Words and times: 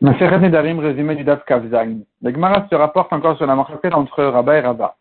Nedarim, 0.00 0.80
résumé 0.80 1.14
du 1.14 1.24
Daf 1.24 1.44
Kavzain. 1.44 2.00
Le 2.22 2.32
Gemara 2.32 2.66
se 2.68 2.74
rapporte 2.74 3.12
encore 3.12 3.36
sur 3.36 3.46
la 3.46 3.54
marquette 3.54 3.94
entre 3.94 4.24
Rabba 4.24 4.56
et 4.56 4.60
Rabba. 4.60 4.96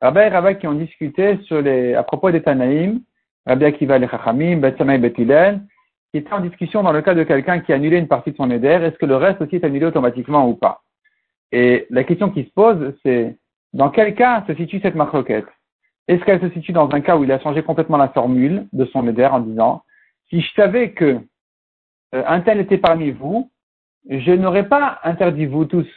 Rabba 0.00 0.26
et 0.26 0.28
Rabba 0.28 0.54
qui 0.54 0.66
ont 0.66 0.74
discuté 0.74 1.38
à 1.94 2.02
propos 2.02 2.30
des 2.30 2.42
Tanaïm, 2.42 3.00
Rabbi 3.46 3.64
Akiva 3.64 3.98
et 3.98 4.08
Chachamim, 4.08 4.56
Bet 4.56 4.74
Samay 4.78 4.98
Bet 4.98 5.14
Hillel, 5.18 5.60
qui 6.10 6.18
étaient 6.18 6.32
en 6.32 6.40
discussion 6.40 6.82
dans 6.82 6.92
le 6.92 7.02
cas 7.02 7.14
de 7.14 7.24
quelqu'un 7.24 7.60
qui 7.60 7.72
a 7.72 7.76
annulé 7.76 7.98
une 7.98 8.08
partie 8.08 8.32
de 8.32 8.36
son 8.36 8.50
éder, 8.50 8.68
est-ce 8.68 8.98
que 8.98 9.06
le 9.06 9.16
reste 9.16 9.40
aussi 9.40 9.56
est 9.56 9.64
annulé 9.64 9.86
automatiquement 9.86 10.48
ou 10.48 10.54
pas? 10.54 10.82
Et 11.52 11.86
la 11.90 12.04
question 12.04 12.30
qui 12.30 12.44
se 12.44 12.50
pose, 12.50 12.94
c'est 13.04 13.36
dans 13.72 13.90
quel 13.90 14.14
cas 14.14 14.44
se 14.46 14.54
situe 14.54 14.80
cette 14.80 14.94
marquette? 14.94 15.46
Est-ce 16.08 16.24
qu'elle 16.24 16.40
se 16.40 16.50
situe 16.50 16.72
dans 16.72 16.90
un 16.90 17.00
cas 17.00 17.16
où 17.16 17.24
il 17.24 17.32
a 17.32 17.38
changé 17.38 17.62
complètement 17.62 17.96
la 17.96 18.08
formule 18.08 18.66
de 18.72 18.84
son 18.86 19.06
éder 19.06 19.26
en 19.26 19.40
disant, 19.40 19.82
si 20.28 20.40
je 20.40 20.52
savais 20.54 20.92
que 20.92 21.20
euh, 22.14 22.24
un 22.26 22.40
tel 22.40 22.60
était 22.60 22.78
parmi 22.78 23.10
vous, 23.10 23.50
je 24.08 24.32
n'aurais 24.32 24.68
pas 24.68 25.00
interdit 25.04 25.46
vous 25.46 25.64
tous. 25.64 25.88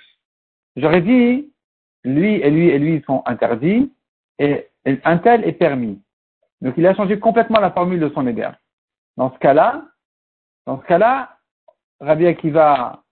J'aurais 0.75 1.01
dit, 1.01 1.51
lui 2.03 2.35
et 2.35 2.49
lui 2.49 2.69
et 2.69 2.79
lui 2.79 3.03
sont 3.05 3.23
interdits, 3.25 3.91
et 4.39 4.67
un 4.85 5.17
tel 5.17 5.43
est 5.45 5.53
permis. 5.53 6.01
Donc 6.61 6.75
il 6.77 6.85
a 6.85 6.95
changé 6.95 7.19
complètement 7.19 7.59
la 7.59 7.71
formule 7.71 7.99
de 7.99 8.09
son 8.09 8.27
éder. 8.27 8.49
Dans 9.17 9.33
ce 9.33 9.39
cas-là, 9.39 9.85
dans 10.65 10.81
ce 10.81 10.85
cas-là, 10.85 11.37
Rabbi 11.99 12.27
Akiva 12.27 13.03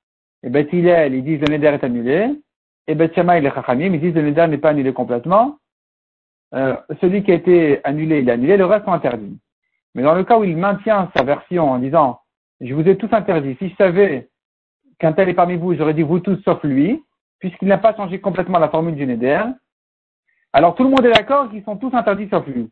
et 0.44 0.50
Beth 0.50 0.70
ils 0.74 1.24
disent 1.24 1.42
le 1.42 1.48
neder 1.48 1.68
est 1.68 1.84
annulé, 1.84 2.30
et 2.88 2.96
Beth 2.96 3.16
Shammai 3.16 3.38
et 3.38 3.42
les 3.42 3.52
Chachamim, 3.52 3.94
ils 3.94 4.02
disent 4.02 4.14
le 4.14 4.22
neder 4.22 4.48
n'est 4.48 4.58
pas 4.58 4.72
annulé 4.72 4.94
complètement. 4.94 5.58
Euh, 6.54 6.76
celui 7.02 7.24
qui 7.24 7.32
a 7.32 7.36
été 7.36 7.84
annulé, 7.84 8.20
il 8.20 8.30
est 8.30 8.34
annulé, 8.34 8.58
le 8.58 8.66
reste 8.66 8.86
sont 8.86 8.92
interdits. 8.92 9.40
Mais 9.96 10.04
dans 10.04 10.14
le 10.14 10.24
cas 10.24 10.38
où 10.38 10.44
il 10.44 10.58
maintient 10.58 11.12
sa 11.16 11.24
version 11.24 11.72
en 11.72 11.80
disant, 11.80 12.20
je 12.60 12.74
vous 12.74 12.88
ai 12.88 12.98
tous 12.98 13.12
interdits, 13.14 13.56
si 13.60 13.70
je 13.70 13.76
savais 13.76 14.30
qu'un 15.04 15.12
tel 15.12 15.28
est 15.28 15.34
parmi 15.34 15.58
vous, 15.58 15.76
j'aurais 15.76 15.94
dit 15.94 16.02
vous 16.02 16.22
tous 16.22 16.42
sauf 16.46 16.64
lui, 16.64 17.04
puisqu'il 17.40 17.68
n'a 17.68 17.78
pas 17.78 17.94
changé 17.94 18.22
complètement 18.22 18.58
la 18.58 18.70
formule 18.70 18.96
du 18.96 19.06
Neder. 19.06 19.44
Alors 20.54 20.76
tout 20.76 20.84
le 20.86 20.92
monde 20.92 21.06
est 21.06 21.12
d'accord 21.12 21.50
qu'ils 21.50 21.66
sont 21.66 21.76
tous 21.76 21.94
interdits 21.94 22.30
sauf 22.30 22.48
lui. 22.48 22.72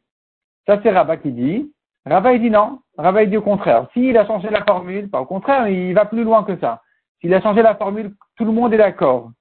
Ça 0.65 0.79
c'est 0.81 0.91
Rabat 0.91 1.17
qui 1.17 1.33
dit. 1.33 1.73
Rabat 2.05 2.35
il 2.35 2.41
dit 2.41 2.49
non. 2.49 2.79
Rabat 2.97 3.23
il 3.23 3.31
dit 3.31 3.35
au 3.35 3.41
contraire. 3.41 3.87
S'il 3.91 4.17
a 4.17 4.25
changé 4.25 4.49
la 4.49 4.63
formule, 4.63 5.09
pas 5.09 5.19
au 5.19 5.25
contraire, 5.25 5.67
il 5.67 5.93
va 5.93 6.05
plus 6.05 6.23
loin 6.23 6.45
que 6.45 6.57
ça. 6.59 6.81
S'il 7.19 7.33
a 7.33 7.41
changé 7.41 7.61
la 7.61 7.75
formule, 7.75 8.15
tout 8.37 8.45
le 8.45 8.53
monde 8.53 8.73
est 8.73 8.77
d'accord 8.77 9.31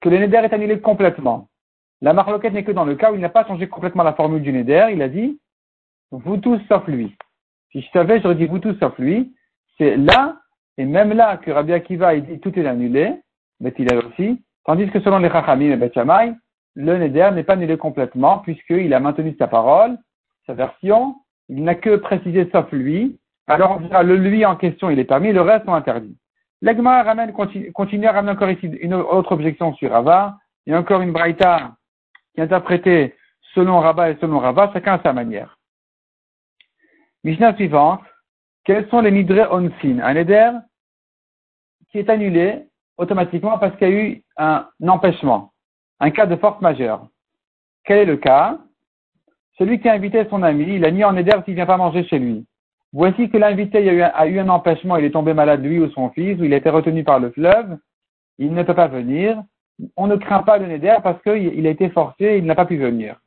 que 0.00 0.08
le 0.08 0.18
Neder 0.18 0.38
est 0.38 0.52
annulé 0.52 0.80
complètement. 0.80 1.48
La 2.00 2.12
marloquette 2.12 2.54
n'est 2.54 2.64
que 2.64 2.72
dans 2.72 2.84
le 2.84 2.96
cas 2.96 3.12
où 3.12 3.14
il 3.14 3.20
n'a 3.20 3.28
pas 3.28 3.46
changé 3.46 3.68
complètement 3.68 4.02
la 4.02 4.14
formule 4.14 4.42
du 4.42 4.52
Neder. 4.52 4.88
Il 4.90 5.00
a 5.00 5.08
dit 5.08 5.38
vous 6.10 6.38
tous 6.38 6.60
sauf 6.68 6.84
lui. 6.88 7.16
Si 7.70 7.82
je 7.82 7.90
savais, 7.92 8.20
j'aurais 8.20 8.34
dit 8.34 8.46
vous 8.46 8.58
tous 8.58 8.74
sauf 8.80 8.98
lui. 8.98 9.32
C'est 9.78 9.96
là 9.96 10.40
et 10.78 10.84
même 10.84 11.12
là 11.12 11.36
que 11.36 11.50
Rabbi 11.50 11.72
Akiva 11.72 12.14
il 12.14 12.24
dit 12.24 12.40
tout 12.40 12.58
est 12.58 12.66
annulé, 12.66 13.14
mais 13.60 13.72
il 13.78 13.92
a 13.92 13.98
aussi, 13.98 14.42
tandis 14.64 14.90
que 14.90 15.00
selon 15.00 15.18
les 15.18 15.30
Chachamim 15.30 15.70
et 15.72 15.76
Bet 15.76 15.92
le 16.76 16.98
Neder 16.98 17.30
n'est 17.32 17.44
pas 17.44 17.52
annulé 17.52 17.76
complètement 17.76 18.38
puisqu'il 18.38 18.92
a 18.92 19.00
maintenu 19.00 19.34
sa 19.38 19.46
parole, 19.46 19.96
sa 20.46 20.54
version, 20.54 21.16
il 21.48 21.62
n'a 21.62 21.74
que 21.74 21.96
précisé 21.96 22.48
sauf 22.50 22.70
lui, 22.72 23.18
alors 23.46 23.80
on 23.80 24.02
le 24.02 24.16
lui 24.16 24.44
en 24.44 24.56
question 24.56 24.90
il 24.90 24.98
est 24.98 25.04
permis, 25.04 25.32
le 25.32 25.40
reste 25.40 25.66
sont 25.66 25.74
interdits. 25.74 26.16
L'Egma 26.62 27.02
ramène, 27.02 27.32
continue, 27.32 28.06
à 28.06 28.12
ramener 28.12 28.32
encore 28.32 28.48
ici 28.48 28.66
une 28.66 28.94
autre 28.94 29.32
objection 29.32 29.74
sur 29.74 29.90
Rava, 29.90 30.38
a 30.66 30.78
encore 30.78 31.02
une 31.02 31.12
braïta 31.12 31.72
qui 32.34 32.40
est 32.40 32.44
interprétée 32.44 33.14
selon 33.54 33.80
Rava 33.80 34.10
et 34.10 34.16
selon 34.20 34.38
Rava, 34.38 34.70
chacun 34.72 34.94
à 34.94 35.02
sa 35.02 35.12
manière. 35.12 35.58
Mishnah 37.22 37.54
suivante, 37.56 38.00
quels 38.64 38.88
sont 38.88 39.00
les 39.00 39.10
nidre 39.10 39.48
onsin 39.50 39.98
Un 40.02 40.14
neder 40.14 40.50
qui 41.90 41.98
est 41.98 42.10
annulé 42.10 42.66
automatiquement 42.96 43.58
parce 43.58 43.76
qu'il 43.76 43.88
y 43.88 43.92
a 43.92 43.94
eu 43.94 44.22
un 44.36 44.66
empêchement, 44.86 45.52
un 46.00 46.10
cas 46.10 46.26
de 46.26 46.36
force 46.36 46.60
majeure. 46.60 47.06
Quel 47.84 47.98
est 47.98 48.04
le 48.04 48.16
cas? 48.16 48.58
Celui 49.58 49.80
qui 49.80 49.88
a 49.88 49.92
invité 49.92 50.26
son 50.30 50.42
ami, 50.42 50.76
il 50.76 50.84
a 50.84 50.90
mis 50.90 51.04
en 51.04 51.12
neder 51.12 51.38
s'il 51.44 51.52
ne 51.52 51.56
vient 51.56 51.66
pas 51.66 51.76
manger 51.76 52.04
chez 52.04 52.18
lui. 52.18 52.46
Voici 52.92 53.28
que 53.28 53.36
l'invité 53.36 53.78
a, 54.02 54.26
eu 54.26 54.38
un 54.38 54.48
empêchement, 54.48 54.96
il 54.96 55.04
est 55.04 55.10
tombé 55.10 55.34
malade 55.34 55.62
lui 55.62 55.80
ou 55.80 55.90
son 55.90 56.10
fils, 56.10 56.38
ou 56.40 56.44
il 56.44 56.54
a 56.54 56.56
été 56.56 56.70
retenu 56.70 57.04
par 57.04 57.18
le 57.18 57.30
fleuve, 57.30 57.76
il 58.38 58.54
ne 58.54 58.62
peut 58.62 58.74
pas 58.74 58.88
venir. 58.88 59.42
On 59.96 60.06
ne 60.06 60.16
craint 60.16 60.42
pas 60.42 60.58
le 60.58 60.66
neder 60.66 60.96
parce 61.02 61.20
qu'il 61.22 61.66
a 61.66 61.70
été 61.70 61.90
forcé, 61.90 62.38
il 62.38 62.44
n'a 62.44 62.54
pas 62.54 62.66
pu 62.66 62.76
venir. 62.76 63.20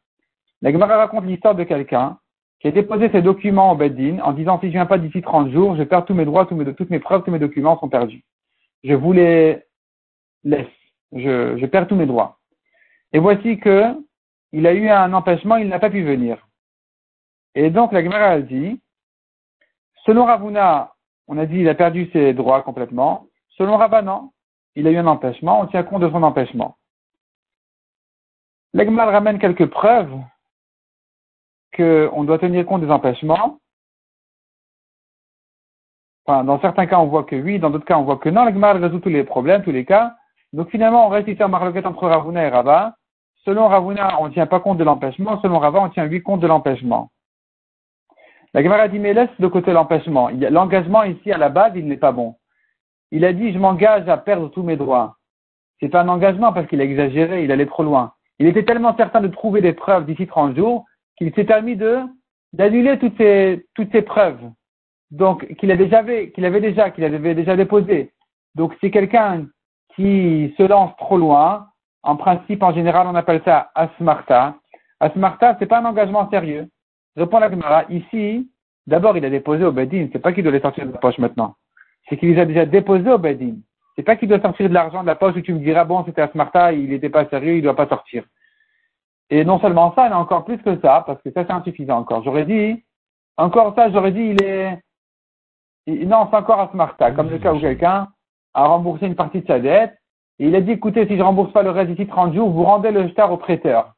La 0.61 0.71
Gemara 0.71 0.97
raconte 0.97 1.25
l'histoire 1.25 1.53
de 1.53 1.63
quelqu'un 1.63 2.17
a 2.63 2.71
déposé 2.71 3.09
ses 3.11 3.21
documents 3.21 3.71
au 3.71 3.75
Beddin 3.75 4.19
en 4.19 4.33
disant 4.33 4.59
si 4.59 4.67
je 4.67 4.71
viens 4.71 4.85
pas 4.85 4.97
d'ici 4.97 5.21
30 5.21 5.51
jours, 5.51 5.75
je 5.75 5.83
perds 5.83 6.05
tous 6.05 6.13
mes 6.13 6.25
droits, 6.25 6.45
toutes 6.45 6.89
mes 6.89 6.99
preuves, 6.99 7.23
tous 7.23 7.31
mes 7.31 7.39
documents 7.39 7.79
sont 7.79 7.89
perdus. 7.89 8.23
Je 8.83 8.93
vous 8.93 9.13
les 9.13 9.63
laisse. 10.43 10.67
Je, 11.13 11.57
je 11.57 11.65
perds 11.65 11.87
tous 11.87 11.95
mes 11.95 12.05
droits. 12.05 12.39
Et 13.13 13.19
voici 13.19 13.59
que 13.59 13.95
il 14.51 14.65
a 14.65 14.73
eu 14.73 14.89
un 14.89 15.13
empêchement, 15.13 15.57
il 15.57 15.67
n'a 15.67 15.79
pas 15.79 15.89
pu 15.89 16.03
venir. 16.03 16.47
Et 17.55 17.69
donc 17.69 17.91
la 17.91 18.03
Gemara 18.03 18.39
dit, 18.39 18.81
selon 20.05 20.25
Ravuna, 20.25 20.93
on 21.27 21.37
a 21.37 21.45
dit 21.45 21.59
il 21.59 21.69
a 21.69 21.75
perdu 21.75 22.09
ses 22.11 22.33
droits 22.33 22.61
complètement. 22.63 23.27
Selon 23.57 23.77
non, 24.03 24.31
il 24.75 24.87
a 24.87 24.91
eu 24.91 24.97
un 24.97 25.07
empêchement, 25.07 25.61
on 25.61 25.67
tient 25.67 25.83
compte 25.83 26.01
de 26.01 26.09
son 26.09 26.23
empêchement. 26.23 26.77
La 28.73 28.85
Gemara 28.85 29.11
ramène 29.11 29.39
quelques 29.39 29.65
preuves 29.65 30.15
qu'on 31.75 32.23
doit 32.23 32.39
tenir 32.39 32.65
compte 32.65 32.81
des 32.81 32.91
empêchements. 32.91 33.59
Enfin, 36.25 36.43
dans 36.43 36.59
certains 36.59 36.85
cas, 36.85 36.99
on 36.99 37.07
voit 37.07 37.23
que 37.23 37.35
oui, 37.35 37.57
dans 37.59 37.69
d'autres 37.69 37.85
cas, 37.85 37.97
on 37.97 38.03
voit 38.03 38.17
que 38.17 38.29
non. 38.29 38.45
La 38.45 38.73
résout 38.73 38.99
tous 38.99 39.09
les 39.09 39.23
problèmes, 39.23 39.63
tous 39.63 39.71
les 39.71 39.85
cas. 39.85 40.15
Donc 40.53 40.69
finalement, 40.69 41.07
on 41.07 41.09
reste 41.09 41.27
ici 41.27 41.43
en 41.43 41.49
marloquette 41.49 41.85
entre 41.85 42.07
Ravuna 42.07 42.43
et 42.43 42.49
Rava. 42.49 42.95
Selon 43.45 43.67
Ravuna, 43.67 44.19
on 44.19 44.27
ne 44.27 44.33
tient 44.33 44.45
pas 44.45 44.59
compte 44.59 44.77
de 44.77 44.83
l'empêchement. 44.83 45.39
Selon 45.41 45.59
Rava, 45.59 45.81
on 45.81 45.89
tient 45.89 46.03
huit 46.03 46.21
compte 46.21 46.41
de 46.41 46.47
l'empêchement. 46.47 47.11
La 48.53 48.63
Gemara 48.63 48.87
dit, 48.87 48.99
mais 48.99 49.13
laisse 49.13 49.29
de 49.39 49.47
côté 49.47 49.71
l'empêchement. 49.71 50.29
L'engagement 50.29 51.03
ici, 51.03 51.31
à 51.31 51.37
la 51.37 51.49
base, 51.49 51.73
il 51.75 51.87
n'est 51.87 51.97
pas 51.97 52.11
bon. 52.11 52.35
Il 53.11 53.23
a 53.23 53.31
dit, 53.31 53.53
je 53.53 53.59
m'engage 53.59 54.07
à 54.09 54.17
perdre 54.17 54.49
tous 54.49 54.63
mes 54.63 54.75
droits. 54.75 55.17
C'est 55.79 55.89
pas 55.89 56.01
un 56.01 56.09
engagement 56.09 56.53
parce 56.53 56.67
qu'il 56.67 56.81
a 56.81 56.83
exagéré, 56.83 57.43
il 57.43 57.51
allait 57.51 57.67
trop 57.67 57.83
loin. 57.83 58.13
Il 58.39 58.47
était 58.47 58.65
tellement 58.65 58.95
certain 58.95 59.21
de 59.21 59.27
trouver 59.27 59.61
des 59.61 59.73
preuves 59.73 60.05
d'ici 60.05 60.27
30 60.27 60.55
jours 60.55 60.85
qu'il 61.17 61.33
s'est 61.33 61.43
permis 61.43 61.75
de 61.75 61.99
d'annuler 62.53 62.97
toutes 62.99 63.17
ces 63.17 63.65
toutes 63.75 63.91
ces 63.91 64.01
preuves. 64.01 64.49
Donc 65.11 65.45
qu'il 65.55 65.71
avait 65.71 65.85
déjà 65.85 66.03
qu'il 66.03 66.45
avait 66.45 66.61
déjà 66.61 66.89
qu'il 66.91 67.03
avait 67.03 67.35
déjà 67.35 67.55
déposé. 67.55 68.11
Donc 68.55 68.75
c'est 68.81 68.91
quelqu'un 68.91 69.47
qui 69.95 70.53
se 70.57 70.63
lance 70.63 70.95
trop 70.97 71.17
loin. 71.17 71.67
En 72.03 72.15
principe, 72.15 72.63
en 72.63 72.73
général, 72.73 73.07
on 73.07 73.15
appelle 73.15 73.41
ça 73.43 73.71
asmarta. 73.75 74.55
Asmarta, 74.99 75.57
c'est 75.59 75.65
pas 75.65 75.79
un 75.79 75.85
engagement 75.85 76.29
sérieux. 76.29 76.67
Répond 77.15 77.39
la 77.39 77.49
Gemara. 77.49 77.83
Ici, 77.89 78.49
d'abord, 78.85 79.17
il 79.17 79.25
a 79.25 79.29
déposé 79.29 79.63
au 79.65 79.71
Bedin. 79.71 80.07
C'est 80.13 80.19
pas 80.19 80.31
qu'il 80.31 80.43
doit 80.43 80.53
les 80.53 80.61
sortir 80.61 80.85
de 80.85 80.93
la 80.93 80.99
poche 80.99 81.17
maintenant. 81.17 81.55
C'est 82.07 82.17
qu'il 82.17 82.29
les 82.29 82.39
a 82.39 82.45
déjà 82.45 82.65
déposés 82.65 83.11
au 83.11 83.17
Bedin. 83.17 83.55
C'est 83.95 84.03
pas 84.03 84.15
qu'il 84.15 84.29
doit 84.29 84.39
sortir 84.39 84.69
de 84.69 84.73
l'argent 84.73 85.01
de 85.01 85.07
la 85.07 85.15
poche 85.15 85.35
où 85.35 85.41
tu 85.41 85.53
me 85.53 85.59
diras, 85.59 85.83
bon, 85.83 86.03
c'était 86.05 86.21
Asmarta, 86.21 86.71
il 86.71 86.89
n'était 86.89 87.09
pas 87.09 87.25
sérieux, 87.25 87.57
il 87.57 87.63
doit 87.63 87.75
pas 87.75 87.87
sortir. 87.87 88.23
Et 89.29 89.43
non 89.43 89.59
seulement 89.59 89.93
ça, 89.95 90.09
mais 90.09 90.15
encore 90.15 90.45
plus 90.45 90.57
que 90.57 90.79
ça, 90.79 91.03
parce 91.05 91.21
que 91.21 91.31
ça 91.31 91.43
c'est 91.45 91.51
insuffisant 91.51 91.99
encore. 91.99 92.23
J'aurais 92.23 92.45
dit, 92.45 92.83
encore 93.35 93.75
ça, 93.75 93.91
j'aurais 93.91 94.11
dit, 94.11 94.21
il 94.21 94.43
est, 94.43 94.79
non, 95.87 96.27
c'est 96.29 96.37
encore 96.37 96.59
à 96.59 96.69
Smarta, 96.71 97.11
comme 97.11 97.29
le 97.29 97.39
cas 97.39 97.53
où 97.53 97.59
quelqu'un 97.59 98.07
a 98.53 98.65
remboursé 98.65 99.05
une 99.05 99.15
partie 99.15 99.41
de 99.41 99.47
sa 99.47 99.59
dette, 99.59 99.97
et 100.39 100.47
il 100.47 100.55
a 100.55 100.61
dit, 100.61 100.71
écoutez, 100.71 101.07
si 101.07 101.17
je 101.17 101.21
rembourse 101.21 101.51
pas 101.51 101.63
le 101.63 101.71
reste 101.71 101.91
d'ici 101.91 102.07
30 102.07 102.33
jours, 102.33 102.49
vous 102.49 102.63
rendez 102.63 102.91
le 102.91 103.09
star 103.09 103.31
au 103.31 103.37
prêteur. 103.37 103.93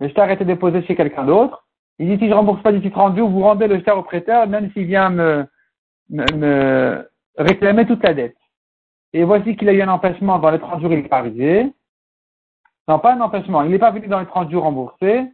Le 0.00 0.08
star 0.08 0.30
été 0.30 0.44
déposé 0.44 0.82
chez 0.82 0.96
quelqu'un 0.96 1.24
d'autre. 1.24 1.66
Il 1.98 2.08
dit, 2.08 2.18
si 2.18 2.28
je 2.28 2.34
rembourse 2.34 2.62
pas 2.62 2.72
d'ici 2.72 2.90
30 2.90 3.16
jours, 3.16 3.28
vous 3.28 3.42
rendez 3.42 3.66
le 3.66 3.80
star 3.80 3.98
au 3.98 4.02
prêteur, 4.02 4.46
même 4.46 4.70
s'il 4.72 4.84
vient 4.84 5.10
me, 5.10 5.46
me, 6.10 6.24
me, 6.34 7.10
réclamer 7.36 7.86
toute 7.86 8.02
la 8.02 8.14
dette. 8.14 8.36
Et 9.12 9.24
voici 9.24 9.56
qu'il 9.56 9.68
a 9.68 9.72
eu 9.72 9.82
un 9.82 9.88
empêchement 9.88 10.38
dans 10.38 10.50
les 10.50 10.60
30 10.60 10.80
jours, 10.80 10.92
il 10.92 11.00
est 11.00 11.12
arrivé. 11.12 11.72
Non, 12.88 12.98
pas 12.98 13.12
un 13.12 13.20
empêchement. 13.20 13.62
Il 13.62 13.70
n'est 13.70 13.78
pas 13.78 13.90
venu 13.90 14.08
dans 14.08 14.18
les 14.18 14.26
30 14.26 14.50
jours 14.50 14.64
remboursés. 14.64 15.30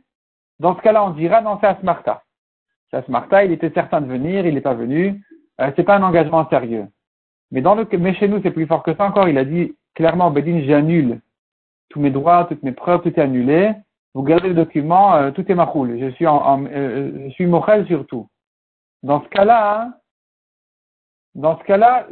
Dans 0.59 0.77
ce 0.77 0.83
cas-là, 0.83 1.05
on 1.05 1.11
dira 1.11 1.41
non, 1.41 1.59
c'est 1.61 1.69
Asmarta. 1.69 2.25
C'est 2.91 2.97
Asmarta, 2.97 3.45
il 3.45 3.53
était 3.53 3.71
certain 3.71 4.01
de 4.01 4.07
venir, 4.07 4.45
il 4.45 4.55
n'est 4.55 4.61
pas 4.61 4.75
venu. 4.75 5.25
Euh, 5.61 5.71
c'est 5.77 5.85
pas 5.85 5.97
un 5.97 6.03
engagement 6.03 6.49
sérieux. 6.49 6.89
Mais 7.53 7.61
dans 7.61 7.77
le, 7.77 7.87
mais 7.99 8.15
chez 8.15 8.27
nous, 8.27 8.43
c'est 8.43 8.51
plus 8.51 8.67
fort 8.67 8.83
que 8.83 8.95
ça 8.97 9.05
encore. 9.05 9.29
Il 9.29 9.39
a 9.39 9.45
dit 9.45 9.75
clairement, 9.95 10.33
Bedin, 10.33 10.63
j'annule 10.67 11.21
tous 11.91 12.01
mes 12.01 12.11
droits, 12.11 12.47
toutes 12.47 12.65
mes 12.65 12.73
preuves, 12.73 13.03
tout 13.03 13.09
est 13.09 13.19
annulé. 13.21 13.73
Vous 14.15 14.23
gardez 14.23 14.49
le 14.49 14.55
document, 14.55 15.15
euh, 15.15 15.31
tout 15.31 15.51
est 15.51 15.55
maroule. 15.55 15.97
Je 16.01 16.11
suis 16.11 16.27
en, 16.27 16.65
euh, 16.67 17.29
je 17.29 17.31
suis 17.35 17.47
morel 17.47 17.87
surtout. 17.87 18.29
Dans 19.05 19.23
ce 19.23 19.29
cas-là, 19.29 19.93
dans 21.37 21.59
ce 21.59 21.65
cas-là, 21.65 22.07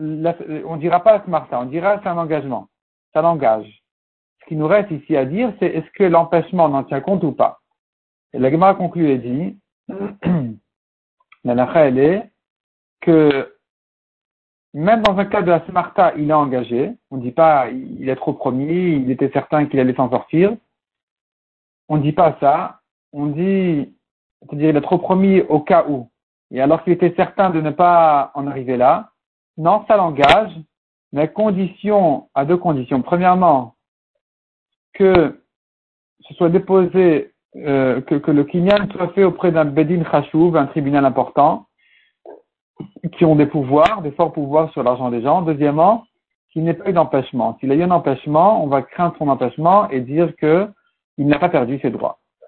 on 0.66 0.76
dira 0.76 1.02
pas 1.02 1.14
Asmarta, 1.14 1.60
on 1.60 1.64
dira 1.64 2.00
c'est 2.02 2.08
un 2.08 2.18
engagement. 2.18 2.68
Ça 3.12 3.22
l'engage 3.22 3.81
ce 4.42 4.48
qui 4.48 4.56
nous 4.56 4.66
reste 4.66 4.90
ici 4.90 5.16
à 5.16 5.24
dire, 5.24 5.52
c'est 5.58 5.66
est-ce 5.66 5.90
que 5.92 6.04
l'empêchement 6.04 6.68
n'en 6.68 6.84
tient 6.84 7.00
compte 7.00 7.24
ou 7.24 7.32
pas? 7.32 7.60
Et 8.32 8.38
la 8.38 8.50
Gemara 8.50 8.74
conclut 8.74 9.10
et 9.10 9.18
dit, 9.18 9.58
la 11.44 11.72
elle 11.74 11.98
est 11.98 12.32
que 13.00 13.52
même 14.74 15.02
dans 15.02 15.18
un 15.18 15.26
cas 15.26 15.42
de 15.42 15.50
la 15.50 15.64
Smarta, 15.66 16.14
il 16.16 16.30
est 16.30 16.34
engagé. 16.34 16.92
On 17.10 17.18
ne 17.18 17.22
dit 17.22 17.30
pas, 17.30 17.68
il 17.70 18.08
est 18.08 18.16
trop 18.16 18.32
promis, 18.32 18.92
il 18.92 19.10
était 19.10 19.30
certain 19.30 19.66
qu'il 19.66 19.78
allait 19.80 19.94
s'en 19.94 20.10
sortir. 20.10 20.56
On 21.88 21.98
ne 21.98 22.02
dit 22.02 22.12
pas 22.12 22.36
ça. 22.40 22.80
On 23.12 23.26
dit, 23.26 23.94
c'est-à-dire, 24.40 24.70
il 24.70 24.76
est 24.76 24.80
trop 24.80 24.98
promis 24.98 25.40
au 25.42 25.60
cas 25.60 25.84
où. 25.88 26.08
Et 26.50 26.60
alors 26.60 26.82
qu'il 26.84 26.92
était 26.94 27.14
certain 27.16 27.50
de 27.50 27.60
ne 27.60 27.70
pas 27.70 28.30
en 28.34 28.46
arriver 28.46 28.78
là, 28.78 29.10
non, 29.58 29.84
ça 29.86 29.98
l'engage, 29.98 30.52
mais 31.12 31.28
condition, 31.28 32.30
à 32.34 32.46
deux 32.46 32.56
conditions. 32.56 33.02
Premièrement, 33.02 33.74
que 35.02 35.34
ce 36.28 36.34
soit 36.34 36.48
déposé, 36.48 37.32
euh, 37.56 38.00
que, 38.02 38.30
le 38.30 38.44
kinyan 38.44 38.88
soit 38.92 39.08
fait 39.08 39.24
auprès 39.24 39.50
d'un 39.50 39.64
bedin 39.64 40.04
chashouv, 40.10 40.56
un 40.56 40.66
tribunal 40.66 41.04
important, 41.04 41.66
qui 43.16 43.24
ont 43.24 43.34
des 43.34 43.46
pouvoirs, 43.46 44.02
des 44.02 44.12
forts 44.12 44.32
pouvoirs 44.32 44.70
sur 44.72 44.84
l'argent 44.84 45.10
des 45.10 45.20
gens. 45.20 45.42
Deuxièmement, 45.42 46.04
qu'il 46.52 46.62
n'ait 46.62 46.74
pas 46.74 46.90
eu 46.90 46.92
d'empêchement. 46.92 47.56
S'il 47.58 47.72
a 47.72 47.74
eu 47.74 47.82
un 47.82 47.90
empêchement, 47.90 48.62
on 48.62 48.68
va 48.68 48.82
craindre 48.82 49.16
son 49.18 49.28
empêchement 49.28 49.90
et 49.90 50.00
dire 50.00 50.36
que 50.36 50.68
il 51.18 51.26
n'a 51.26 51.40
pas 51.40 51.48
perdu 51.48 51.80
ses 51.80 51.90
droits. 51.90 52.18